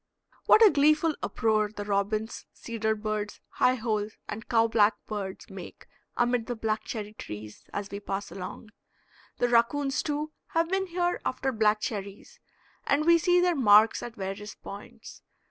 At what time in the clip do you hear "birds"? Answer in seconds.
2.95-3.39, 5.05-5.47